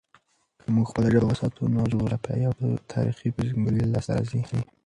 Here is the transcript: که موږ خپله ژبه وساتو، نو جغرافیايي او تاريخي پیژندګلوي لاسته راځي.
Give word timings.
که 0.61 0.67
موږ 0.75 0.85
خپله 0.91 1.07
ژبه 1.13 1.27
وساتو، 1.29 1.61
نو 1.73 1.81
جغرافیايي 1.93 2.45
او 2.47 2.53
تاريخي 2.93 3.27
پیژندګلوي 3.35 3.83
لاسته 3.93 4.11
راځي. 4.17 4.41